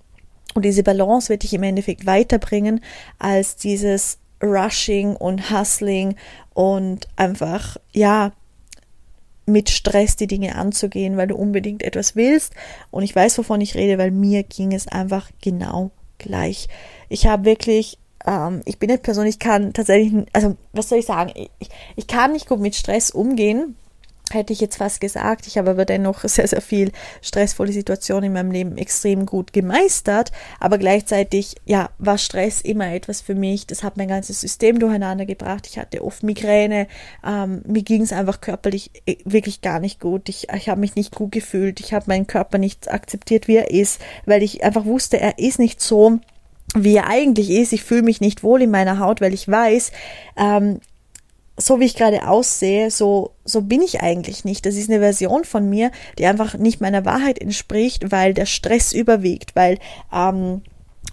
Und 0.54 0.66
diese 0.66 0.84
Balance 0.84 1.30
wird 1.30 1.44
dich 1.44 1.54
im 1.54 1.64
Endeffekt 1.64 2.06
weiterbringen 2.06 2.82
als 3.20 3.56
dieses 3.56 4.18
Rushing 4.42 5.16
und 5.16 5.52
Hustling 5.52 6.16
und 6.54 7.08
einfach, 7.16 7.78
ja, 7.92 8.32
mit 9.46 9.70
Stress 9.70 10.16
die 10.16 10.28
Dinge 10.28 10.56
anzugehen, 10.56 11.18
weil 11.18 11.28
du 11.28 11.36
unbedingt 11.36 11.84
etwas 11.84 12.16
willst. 12.16 12.54
Und 12.92 13.04
ich 13.04 13.16
weiß, 13.16 13.38
wovon 13.40 13.62
ich 13.62 13.76
rede, 13.76 13.98
weil 13.98 14.12
mir 14.12 14.44
ging 14.44 14.74
es 14.74 14.88
einfach 14.88 15.30
genau 15.42 15.92
gleich. 16.20 16.68
Ich 17.10 17.26
habe 17.26 17.46
wirklich, 17.46 17.98
ähm, 18.26 18.62
ich 18.66 18.78
bin 18.78 18.90
eine 18.90 19.00
Person, 19.00 19.26
ich 19.26 19.40
kann 19.40 19.74
tatsächlich, 19.74 20.14
also 20.34 20.56
was 20.72 20.90
soll 20.90 21.00
ich 21.00 21.06
sagen, 21.06 21.32
ich, 21.60 21.70
ich 21.96 22.08
kann 22.08 22.34
nicht 22.34 22.48
gut 22.48 22.60
mit 22.60 22.76
Stress 22.76 23.10
umgehen 23.10 23.76
hätte 24.34 24.54
ich 24.54 24.62
jetzt 24.62 24.78
fast 24.78 25.02
gesagt. 25.02 25.48
Ich 25.48 25.58
habe 25.58 25.72
aber 25.72 25.86
dennoch 25.86 26.22
sehr, 26.24 26.48
sehr 26.48 26.62
viel 26.62 26.92
stressvolle 27.22 27.72
Situationen 27.72 28.26
in 28.26 28.34
meinem 28.34 28.52
Leben 28.52 28.78
extrem 28.78 29.26
gut 29.26 29.54
gemeistert. 29.54 30.32
Aber 30.60 30.78
gleichzeitig, 30.78 31.56
ja, 31.66 31.90
war 31.98 32.18
Stress 32.18 32.62
immer 32.62 32.94
etwas 32.94 33.22
für 33.22 33.36
mich. 33.36 33.68
Das 33.68 33.84
hat 33.84 33.98
mein 33.98 34.08
ganzes 34.08 34.42
System 34.42 34.80
durcheinander 34.80 35.26
gebracht. 35.26 35.68
Ich 35.68 35.78
hatte 35.78 36.04
oft 36.04 36.24
Migräne. 36.24 36.88
Ähm, 37.26 37.62
mir 37.66 37.84
ging 37.84 38.02
es 38.02 38.14
einfach 38.14 38.42
körperlich 38.42 38.92
äh, 39.06 39.18
wirklich 39.26 39.62
gar 39.62 39.80
nicht 39.80 40.00
gut. 40.00 40.30
Ich, 40.30 40.48
ich 40.54 40.70
habe 40.70 40.82
mich 40.82 40.96
nicht 40.96 41.16
gut 41.16 41.32
gefühlt. 41.32 41.80
Ich 41.80 41.94
habe 41.94 42.06
meinen 42.08 42.28
Körper 42.28 42.58
nicht 42.58 42.92
akzeptiert, 42.92 43.48
wie 43.48 43.58
er 43.58 43.72
ist, 43.72 44.02
weil 44.26 44.44
ich 44.44 44.64
einfach 44.64 44.86
wusste, 44.86 45.20
er 45.20 45.40
ist 45.40 45.60
nicht 45.60 45.82
so, 45.82 46.20
wie 46.76 46.96
er 46.96 47.08
eigentlich 47.08 47.50
ist. 47.50 47.74
Ich 47.74 47.84
fühle 47.84 48.04
mich 48.04 48.22
nicht 48.22 48.44
wohl 48.44 48.62
in 48.62 48.72
meiner 48.72 49.00
Haut, 49.00 49.22
weil 49.22 49.34
ich 49.34 49.48
weiß, 49.48 49.92
ähm, 50.38 50.80
so 51.60 51.80
wie 51.80 51.86
ich 51.86 51.96
gerade 51.96 52.28
aussehe, 52.28 52.90
so, 52.90 53.32
so 53.44 53.62
bin 53.62 53.82
ich 53.82 54.02
eigentlich 54.02 54.46
nicht. 54.46 54.66
Das 54.66 54.76
ist 54.76 54.90
eine 54.90 55.00
Version 55.00 55.44
von 55.44 55.70
mir, 55.70 55.92
die 56.18 56.26
einfach 56.26 56.56
nicht 56.56 56.82
meiner 56.82 57.06
Wahrheit 57.06 57.40
entspricht, 57.40 58.12
weil 58.12 58.34
der 58.34 58.46
Stress 58.46 58.94
überwiegt, 58.94 59.56
weil 59.56 59.78
ähm, 60.14 60.62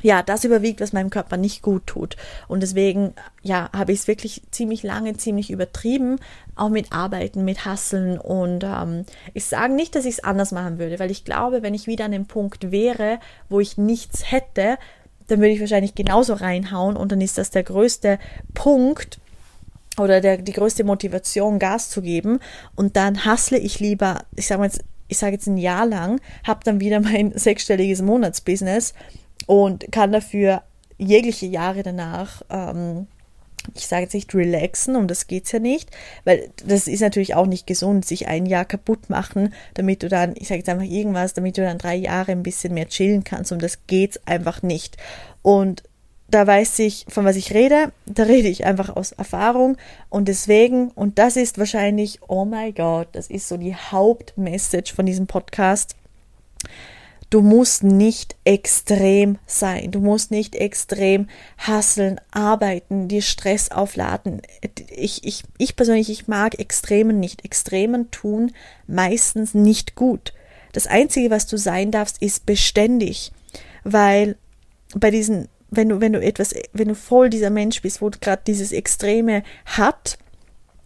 ja, 0.03 0.23
das 0.23 0.45
überwiegt, 0.45 0.81
was 0.81 0.93
meinem 0.93 1.11
Körper 1.11 1.37
nicht 1.37 1.63
gut 1.63 1.87
tut. 1.87 2.17
Und 2.49 2.63
deswegen, 2.63 3.15
ja, 3.43 3.71
habe 3.73 3.93
ich 3.93 4.01
es 4.01 4.09
wirklich 4.09 4.43
ziemlich 4.51 4.83
lange, 4.83 5.17
ziemlich 5.17 5.51
übertrieben, 5.51 6.19
auch 6.55 6.69
mit 6.69 6.93
Arbeiten, 6.93 7.45
mit 7.45 7.65
Hasseln. 7.65 8.19
Und 8.19 8.63
ähm, 8.63 9.05
ich 9.35 9.47
sage 9.47 9.75
nicht, 9.75 9.95
dass 9.95 10.05
ich 10.05 10.15
es 10.15 10.25
anders 10.25 10.53
machen 10.53 10.79
würde, 10.79 10.99
weil 10.99 11.11
ich 11.11 11.25
glaube, 11.25 11.63
wenn 11.63 11.75
ich 11.75 11.87
wieder 11.87 12.05
an 12.05 12.13
dem 12.13 12.27
Punkt 12.27 12.71
wäre, 12.71 13.19
wo 13.49 13.59
ich 13.59 13.79
nichts 13.79 14.31
hätte, 14.31 14.79
dann 15.27 15.41
würde 15.41 15.55
ich 15.55 15.61
wahrscheinlich 15.61 15.97
genauso 15.97 16.35
reinhauen 16.35 16.97
und 16.97 17.11
dann 17.11 17.21
ist 17.21 17.37
das 17.37 17.51
der 17.51 17.65
größte 17.65 18.21
Punkt, 18.55 19.19
oder 19.99 20.21
der, 20.21 20.39
die 20.39 20.53
größte 20.53 20.85
Motivation, 20.85 21.59
Gas 21.59 21.91
zu 21.91 22.03
geben. 22.03 22.41
Und 22.75 22.97
dann 22.97 23.25
hassle 23.25 23.59
ich 23.59 23.81
lieber, 23.81 24.25
ich 24.35 24.47
sage 24.47 24.65
jetzt, 24.65 24.85
ich 25.09 25.19
sage 25.19 25.33
jetzt 25.35 25.47
ein 25.47 25.57
Jahr 25.57 25.87
lang, 25.87 26.21
habe 26.47 26.61
dann 26.65 26.81
wieder 26.81 27.01
mein 27.01 27.37
sechsstelliges 27.37 28.03
Monatsbusiness 28.03 28.95
und 29.47 29.91
kann 29.93 30.13
dafür 30.13 30.63
jegliche 30.99 31.47
Jahre 31.47 31.83
danach, 31.83 32.43
ähm, 32.51 33.07
ich 33.75 33.87
sage 33.87 34.03
jetzt 34.03 34.15
nicht 34.15 34.35
relaxen, 34.35 34.97
um 34.97 35.09
das 35.09 35.27
geht's 35.27 35.53
ja 35.53 35.59
nicht, 35.59 35.91
weil 36.25 36.51
das 36.65 36.87
ist 36.87 37.01
natürlich 37.01 37.35
auch 37.35 37.47
nicht 37.47 37.67
gesund, 37.67 38.05
sich 38.05 38.29
ein 38.29 38.47
Jahr 38.47 38.65
kaputt 38.65 39.11
machen, 39.11 39.53
damit 39.75 40.03
du 40.03 40.09
dann, 40.09 40.35
ich 40.37 40.49
sage 40.49 40.59
jetzt 40.59 40.69
einfach 40.69 40.87
irgendwas, 40.87 41.35
damit 41.35 41.59
du 41.59 41.63
dann 41.63 41.79
drei 41.79 41.97
Jahre 41.97 42.33
ein 42.33 42.43
bisschen 42.43 42.75
mehr 42.75 42.89
chillen 42.89 43.25
kannst. 43.25 43.53
Und 43.53 43.63
das 43.63 43.87
geht's 43.87 44.21
einfach 44.25 44.63
nicht. 44.63 44.97
Und 45.43 45.83
da 46.29 46.47
weiß 46.47 46.81
ich, 46.81 47.07
von 47.09 47.25
was 47.25 47.37
ich 47.37 47.55
rede, 47.55 47.93
da 48.07 48.25
rede 48.25 48.49
ich 48.49 48.65
einfach 48.65 48.95
aus 48.95 49.13
Erfahrung 49.13 49.77
und 50.09 50.27
deswegen, 50.29 50.89
und 50.91 51.19
das 51.19 51.37
ist 51.37 51.59
wahrscheinlich, 51.59 52.21
oh 52.27 52.45
my 52.45 52.73
God, 52.73 53.09
das 53.13 53.29
ist 53.29 53.49
so 53.49 53.57
die 53.57 53.75
Hauptmessage 53.75 54.93
von 54.95 55.07
diesem 55.07 55.27
Podcast. 55.27 55.95
Du 57.31 57.43
musst 57.43 57.83
nicht 57.83 58.37
extrem 58.45 59.39
sein, 59.47 59.91
du 59.91 60.01
musst 60.01 60.31
nicht 60.31 60.55
extrem 60.55 61.29
hasseln, 61.59 62.21
arbeiten, 62.31 63.09
dir 63.09 63.23
Stress 63.23 63.71
aufladen. 63.71 64.43
Ich, 64.91 65.25
ich, 65.25 65.43
ich 65.59 65.75
persönlich, 65.75 66.09
ich 66.09 66.29
mag 66.29 66.59
Extremen 66.59 67.19
nicht. 67.19 67.45
Extremen 67.45 68.13
tun 68.13 68.53
meistens 68.87 69.55
nicht 69.55 69.97
gut. 69.97 70.35
Das 70.73 70.87
Einzige, 70.87 71.31
was 71.31 71.47
du 71.47 71.57
sein 71.57 71.91
darfst, 71.91 72.23
ist 72.23 72.47
beständig, 72.47 73.33
weil 73.83 74.37
bei 74.95 75.11
diesen 75.11 75.49
wenn 75.71 75.89
du, 75.89 76.01
wenn 76.01 76.13
du 76.13 76.23
etwas, 76.23 76.55
wenn 76.73 76.89
du 76.89 76.95
voll 76.95 77.31
dieser 77.31 77.51
Mensch 77.51 77.83
bist, 77.83 78.01
wo 78.01 78.11
gerade 78.11 78.43
dieses 78.47 78.73
Extreme 78.73 79.43
hat, 79.65 80.19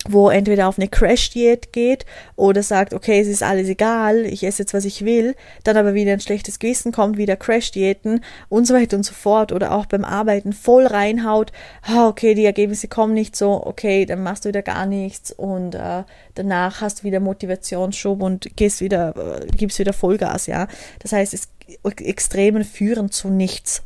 wo 0.09 0.31
entweder 0.31 0.67
auf 0.67 0.79
eine 0.79 0.89
Crash-Diät 0.89 1.73
geht 1.73 2.07
oder 2.35 2.63
sagt, 2.63 2.95
okay, 2.95 3.21
es 3.21 3.29
ist 3.29 3.43
alles 3.43 3.69
egal, 3.69 4.25
ich 4.25 4.45
esse 4.45 4.63
jetzt, 4.63 4.73
was 4.73 4.87
ich 4.87 5.05
will, 5.05 5.35
dann 5.65 5.77
aber 5.77 5.93
wieder 5.93 6.13
ein 6.13 6.21
schlechtes 6.21 6.59
Gewissen 6.59 6.91
kommt, 6.91 7.19
wieder 7.19 7.37
Crash-Diäten 7.37 8.25
und 8.49 8.67
so 8.67 8.73
weiter 8.73 8.97
und 8.97 9.03
so 9.03 9.13
fort 9.13 9.53
oder 9.53 9.73
auch 9.73 9.85
beim 9.87 10.05
Arbeiten 10.05 10.55
voll 10.55 10.87
reinhaut, 10.87 11.53
okay, 11.95 12.35
die 12.35 12.47
Ergebnisse 12.47 12.89
kommen 12.89 13.13
nicht 13.13 13.37
so, 13.37 13.67
okay, 13.67 14.07
dann 14.07 14.23
machst 14.23 14.45
du 14.45 14.49
wieder 14.49 14.63
gar 14.63 14.87
nichts 14.87 15.33
und 15.33 15.75
äh, 15.75 16.05
danach 16.35 16.81
hast 16.81 17.01
du 17.01 17.05
wieder 17.05 17.21
Motivationsschub 17.21 18.23
und 18.23 18.57
gehst 18.57 18.81
wieder, 18.81 19.15
äh, 19.43 19.47
gibst 19.55 19.79
wieder 19.79 19.93
Vollgas, 19.93 20.47
ja. 20.47 20.67
Das 21.01 21.13
heißt, 21.13 21.35
es 21.35 21.49
Extremen 21.85 22.65
führen 22.65 23.11
zu 23.13 23.29
nichts. 23.29 23.83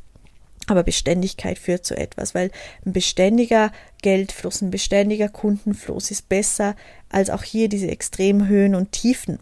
Aber 0.66 0.83
Beständigkeit 0.83 1.59
führt 1.59 1.85
zu 1.85 1.97
etwas, 1.97 2.35
weil 2.35 2.50
ein 2.87 2.92
beständiger 2.92 3.71
Geldfluss, 4.02 4.62
ein 4.62 4.71
beständiger 4.71 5.28
Kundenfluss 5.28 6.11
ist 6.11 6.28
besser 6.28 6.75
als 7.11 7.30
auch 7.30 7.42
hier 7.42 7.68
diese 7.68 7.88
extremen 7.88 8.49
Höhen 8.49 8.75
und 8.75 8.92
Tiefen. 8.92 9.38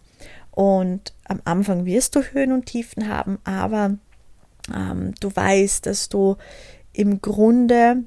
Und 0.51 1.13
am 1.25 1.41
Anfang 1.45 1.85
wirst 1.85 2.15
du 2.15 2.21
Höhen 2.21 2.51
und 2.51 2.65
Tiefen 2.65 3.07
haben, 3.07 3.39
aber 3.43 3.97
ähm, 4.73 5.13
du 5.19 5.35
weißt, 5.35 5.85
dass 5.85 6.09
du 6.09 6.37
im 6.91 7.21
Grunde 7.21 8.03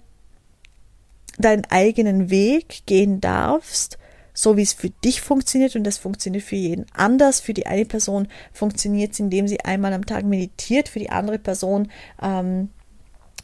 deinen 1.38 1.64
eigenen 1.66 2.30
Weg 2.30 2.82
gehen 2.87 3.20
darfst, 3.20 3.99
so 4.32 4.56
wie 4.56 4.62
es 4.62 4.75
für 4.75 4.90
dich 4.90 5.23
funktioniert 5.23 5.76
und 5.76 5.85
das 5.85 5.99
funktioniert 5.99 6.44
für 6.44 6.56
jeden 6.56 6.87
anders. 6.92 7.40
Für 7.40 7.54
die 7.54 7.66
eine 7.66 7.87
Person 7.87 8.28
funktioniert 8.52 9.12
es, 9.12 9.20
indem 9.20 9.49
sie 9.49 9.61
einmal 9.61 9.92
am 9.92 10.06
Tag 10.06 10.25
meditiert, 10.25 10.88
für 10.88 10.99
die 10.99 11.11
andere 11.11 11.38
Person 11.38 11.90
ähm, 12.23 12.68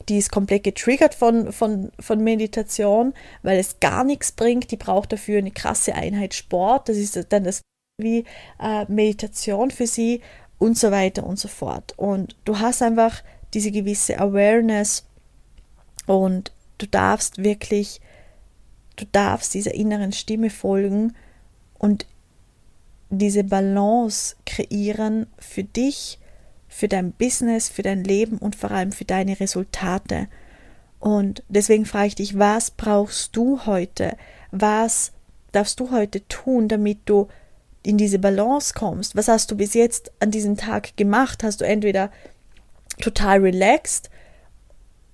die 0.08 0.18
ist 0.18 0.32
komplett 0.32 0.64
getriggert 0.64 1.14
von, 1.14 1.52
von, 1.52 1.92
von 2.00 2.22
Meditation, 2.22 3.14
weil 3.42 3.58
es 3.58 3.80
gar 3.80 4.04
nichts 4.04 4.32
bringt. 4.32 4.70
Die 4.70 4.76
braucht 4.76 5.12
dafür 5.12 5.38
eine 5.38 5.50
krasse 5.50 5.94
Einheit 5.94 6.34
Sport. 6.34 6.88
Das 6.88 6.96
ist 6.96 7.26
dann 7.28 7.44
das 7.44 7.62
wie 7.98 8.24
äh, 8.60 8.84
Meditation 8.88 9.70
für 9.70 9.86
sie 9.86 10.20
und 10.58 10.78
so 10.78 10.90
weiter 10.90 11.24
und 11.24 11.38
so 11.38 11.48
fort. 11.48 11.94
Und 11.96 12.36
du 12.44 12.58
hast 12.58 12.82
einfach 12.82 13.22
diese 13.54 13.70
gewisse 13.70 14.18
Awareness 14.18 15.04
und 16.06 16.52
du 16.78 16.86
darfst 16.86 17.42
wirklich, 17.42 18.00
du 18.96 19.04
darfst 19.12 19.54
dieser 19.54 19.74
inneren 19.74 20.12
Stimme 20.12 20.50
folgen 20.50 21.14
und 21.78 22.06
diese 23.10 23.44
Balance 23.44 24.36
kreieren 24.46 25.26
für 25.38 25.64
dich 25.64 26.18
für 26.72 26.88
dein 26.88 27.12
Business, 27.12 27.68
für 27.68 27.82
dein 27.82 28.02
Leben 28.02 28.38
und 28.38 28.56
vor 28.56 28.70
allem 28.70 28.92
für 28.92 29.04
deine 29.04 29.38
Resultate. 29.38 30.26
Und 31.00 31.42
deswegen 31.48 31.84
frage 31.84 32.08
ich 32.08 32.14
dich, 32.14 32.38
was 32.38 32.70
brauchst 32.70 33.36
du 33.36 33.66
heute? 33.66 34.16
Was 34.50 35.12
darfst 35.52 35.78
du 35.80 35.90
heute 35.90 36.26
tun, 36.28 36.68
damit 36.68 37.00
du 37.04 37.28
in 37.82 37.98
diese 37.98 38.18
Balance 38.18 38.72
kommst? 38.74 39.14
Was 39.16 39.28
hast 39.28 39.50
du 39.50 39.56
bis 39.56 39.74
jetzt 39.74 40.12
an 40.18 40.30
diesem 40.30 40.56
Tag 40.56 40.96
gemacht? 40.96 41.44
Hast 41.44 41.60
du 41.60 41.66
entweder 41.66 42.10
total 43.00 43.40
relaxed 43.40 44.08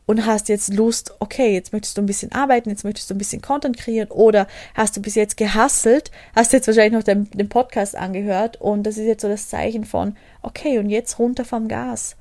und 0.09 0.25
hast 0.25 0.49
jetzt 0.49 0.73
Lust, 0.73 1.15
okay, 1.19 1.53
jetzt 1.53 1.75
möchtest 1.75 1.99
du 1.99 2.03
ein 2.03 2.07
bisschen 2.07 2.33
arbeiten, 2.33 2.71
jetzt 2.71 2.83
möchtest 2.83 3.11
du 3.11 3.15
ein 3.15 3.19
bisschen 3.19 3.43
Content 3.43 3.77
kreieren 3.77 4.11
oder 4.11 4.47
hast 4.75 4.97
du 4.97 5.03
bis 5.03 5.15
jetzt 5.15 5.37
gehasselt, 5.37 6.11
hast 6.35 6.55
jetzt 6.55 6.67
wahrscheinlich 6.67 6.95
noch 6.95 7.03
den, 7.03 7.31
den 7.31 7.51
Podcast 7.51 7.95
angehört 7.95 8.59
und 8.59 8.85
das 8.85 8.97
ist 8.97 9.05
jetzt 9.05 9.21
so 9.21 9.29
das 9.29 9.51
Zeichen 9.51 9.85
von, 9.85 10.17
okay, 10.41 10.79
und 10.79 10.89
jetzt 10.89 11.19
runter 11.19 11.45
vom 11.45 11.69
Gas. 11.69 12.17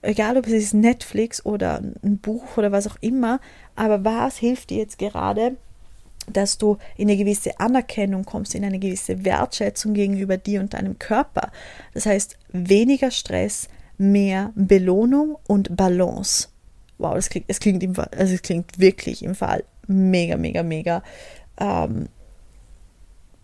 Egal, 0.00 0.38
ob 0.38 0.46
es 0.46 0.54
ist 0.54 0.72
Netflix 0.72 1.44
oder 1.44 1.82
ein 2.02 2.18
Buch 2.18 2.56
oder 2.56 2.72
was 2.72 2.86
auch 2.86 2.96
immer, 3.02 3.38
aber 3.76 4.02
was 4.02 4.38
hilft 4.38 4.70
dir 4.70 4.78
jetzt 4.78 4.98
gerade, 4.98 5.56
dass 6.26 6.56
du 6.56 6.78
in 6.96 7.10
eine 7.10 7.18
gewisse 7.18 7.60
Anerkennung 7.60 8.24
kommst, 8.24 8.54
in 8.54 8.64
eine 8.64 8.78
gewisse 8.78 9.26
Wertschätzung 9.26 9.92
gegenüber 9.92 10.38
dir 10.38 10.60
und 10.60 10.72
deinem 10.72 10.98
Körper. 10.98 11.52
Das 11.92 12.06
heißt, 12.06 12.38
weniger 12.50 13.10
Stress, 13.10 13.68
mehr 13.98 14.52
Belohnung 14.54 15.36
und 15.46 15.76
Balance 15.76 16.48
wow, 17.04 17.14
das 17.14 17.28
klingt, 17.28 17.46
es 17.48 17.60
klingt 17.60 17.82
im 17.82 17.94
also 17.96 18.34
es 18.34 18.42
klingt 18.42 18.78
wirklich 18.78 19.22
im 19.22 19.34
Fall 19.34 19.64
mega, 19.86 20.36
mega, 20.36 20.62
mega. 20.62 21.02
Ähm, 21.58 22.08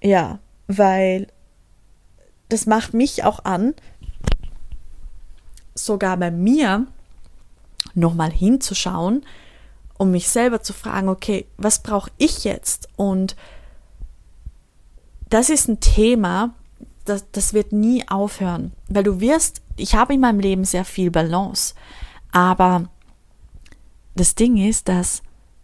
ja, 0.03 0.39
weil 0.67 1.27
das 2.49 2.67
macht 2.67 2.95
mich 2.95 3.23
auch 3.25 3.45
an, 3.45 3.75
sogar 5.75 6.17
bei 6.17 6.31
mir 6.31 6.87
nochmal 7.95 8.31
hinzuschauen, 8.31 9.25
um 9.99 10.11
mich 10.11 10.29
selber 10.29 10.63
zu 10.63 10.73
fragen, 10.73 11.09
okay, 11.09 11.47
was 11.59 11.83
brauche 11.83 12.11
ich 12.17 12.45
jetzt? 12.45 12.89
Und 12.97 13.37
das 15.29 15.51
ist 15.51 15.69
ein 15.69 15.81
Thema, 15.81 16.55
das, 17.05 17.31
das 17.33 17.53
wird 17.53 17.73
nie 17.73 18.09
aufhören, 18.09 18.73
weil 18.89 19.05
du 19.05 19.21
wirst, 19.21 19.63
ich 19.77 19.95
habe 19.95 20.15
in 20.15 20.21
meinem 20.21 20.41
Leben 20.41 20.65
sehr 20.65 20.85
viel 20.85 21.11
Balance, 21.11 21.75
aber 22.33 22.89
das 24.15 24.35
Ding 24.35 24.57
ist, 24.57 24.89
dass 24.89 25.23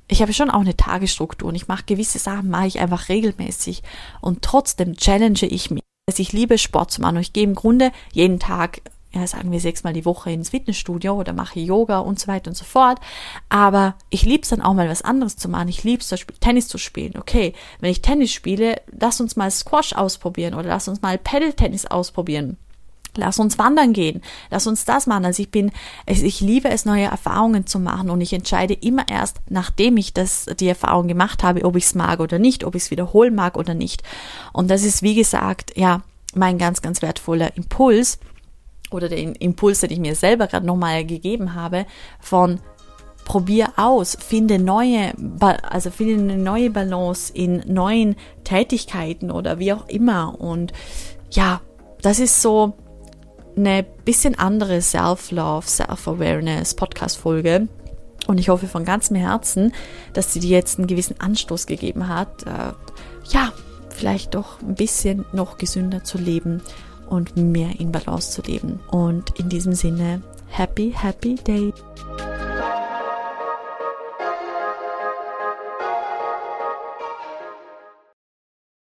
ich 0.08 0.22
habe 0.22 0.32
schon 0.32 0.50
auch 0.50 0.60
eine 0.60 0.76
Tagesstruktur 0.76 1.48
und 1.48 1.56
ich 1.56 1.68
mache 1.68 1.84
gewisse 1.84 2.18
Sachen, 2.18 2.48
mache 2.48 2.68
ich 2.68 2.78
einfach 2.78 3.08
regelmäßig 3.08 3.82
und 4.20 4.42
trotzdem 4.42 4.96
challenge 4.96 5.46
ich 5.46 5.70
mich. 5.70 5.82
Also 6.08 6.22
ich 6.22 6.32
liebe 6.32 6.58
Sport 6.58 6.92
zu 6.92 7.00
machen 7.00 7.16
und 7.16 7.22
ich 7.22 7.32
gehe 7.32 7.42
im 7.42 7.56
Grunde 7.56 7.90
jeden 8.12 8.38
Tag 8.38 8.82
ja, 9.16 9.26
sagen 9.26 9.50
wir 9.50 9.60
sechsmal 9.60 9.94
die 9.94 10.04
Woche 10.04 10.30
ins 10.30 10.50
Fitnessstudio 10.50 11.14
oder 11.14 11.32
mache 11.32 11.58
Yoga 11.58 12.00
und 12.00 12.20
so 12.20 12.28
weiter 12.28 12.50
und 12.50 12.54
so 12.54 12.64
fort. 12.64 13.00
Aber 13.48 13.94
ich 14.10 14.22
liebe 14.24 14.42
es 14.42 14.50
dann 14.50 14.60
auch 14.60 14.74
mal 14.74 14.88
was 14.88 15.02
anderes 15.02 15.36
zu 15.36 15.48
machen. 15.48 15.68
Ich 15.68 15.84
liebe 15.84 16.02
es 16.02 16.26
Tennis 16.40 16.68
zu 16.68 16.76
spielen. 16.76 17.14
Okay, 17.18 17.54
wenn 17.80 17.90
ich 17.90 18.02
Tennis 18.02 18.32
spiele, 18.32 18.76
lass 18.98 19.20
uns 19.20 19.36
mal 19.36 19.50
Squash 19.50 19.94
ausprobieren 19.94 20.54
oder 20.54 20.68
lass 20.68 20.88
uns 20.88 21.00
mal 21.00 21.18
Pedal-Tennis 21.18 21.86
ausprobieren. 21.86 22.58
Lass 23.16 23.38
uns 23.38 23.58
wandern 23.58 23.92
gehen. 23.92 24.22
Lass 24.50 24.66
uns 24.66 24.84
das 24.84 25.06
machen. 25.06 25.24
Also 25.24 25.42
ich 25.42 25.50
bin, 25.50 25.72
ich 26.06 26.40
liebe 26.40 26.68
es, 26.68 26.84
neue 26.84 27.06
Erfahrungen 27.06 27.66
zu 27.66 27.78
machen 27.78 28.10
und 28.10 28.20
ich 28.20 28.32
entscheide 28.32 28.74
immer 28.74 29.04
erst, 29.10 29.38
nachdem 29.48 29.96
ich 29.96 30.12
das, 30.12 30.46
die 30.58 30.68
Erfahrung 30.68 31.08
gemacht 31.08 31.42
habe, 31.42 31.64
ob 31.64 31.76
ich 31.76 31.84
es 31.84 31.94
mag 31.94 32.20
oder 32.20 32.38
nicht, 32.38 32.64
ob 32.64 32.74
ich 32.74 32.84
es 32.84 32.90
wiederholen 32.90 33.34
mag 33.34 33.56
oder 33.56 33.74
nicht. 33.74 34.02
Und 34.52 34.70
das 34.70 34.82
ist, 34.82 35.02
wie 35.02 35.14
gesagt, 35.14 35.72
ja, 35.76 36.02
mein 36.34 36.58
ganz, 36.58 36.82
ganz 36.82 37.02
wertvoller 37.02 37.56
Impuls 37.56 38.18
oder 38.90 39.08
den 39.08 39.34
Impuls, 39.34 39.80
den 39.80 39.90
ich 39.90 39.98
mir 39.98 40.14
selber 40.14 40.46
gerade 40.46 40.66
nochmal 40.66 41.04
gegeben 41.04 41.54
habe, 41.54 41.86
von 42.20 42.60
probier 43.24 43.72
aus, 43.76 44.16
finde 44.18 44.58
neue, 44.58 45.12
also 45.40 45.90
finde 45.90 46.32
eine 46.32 46.42
neue 46.42 46.70
Balance 46.70 47.32
in 47.34 47.62
neuen 47.66 48.16
Tätigkeiten 48.44 49.30
oder 49.30 49.58
wie 49.58 49.72
auch 49.72 49.88
immer. 49.88 50.40
Und 50.40 50.72
ja, 51.30 51.60
das 52.00 52.20
ist 52.20 52.40
so 52.40 52.74
eine 53.56 53.82
bisschen 54.04 54.38
andere 54.38 54.80
Self-Love, 54.80 55.66
Self-Awareness 55.66 56.74
Podcast-Folge. 56.74 57.68
Und 58.26 58.38
ich 58.38 58.48
hoffe 58.48 58.66
von 58.66 58.84
ganzem 58.84 59.16
Herzen, 59.16 59.72
dass 60.12 60.32
sie 60.32 60.40
dir 60.40 60.56
jetzt 60.56 60.78
einen 60.78 60.88
gewissen 60.88 61.20
Anstoß 61.20 61.66
gegeben 61.66 62.08
hat, 62.08 62.42
äh, 62.44 62.72
ja, 63.30 63.52
vielleicht 63.88 64.34
doch 64.34 64.60
ein 64.60 64.74
bisschen 64.74 65.24
noch 65.32 65.58
gesünder 65.58 66.04
zu 66.04 66.18
leben 66.18 66.60
und 67.08 67.36
mehr 67.36 67.78
in 67.78 67.92
Balance 67.92 68.30
zu 68.30 68.42
leben. 68.42 68.80
Und 68.90 69.38
in 69.38 69.48
diesem 69.48 69.72
Sinne, 69.72 70.22
happy, 70.48 70.92
happy 70.94 71.36
day. 71.36 71.72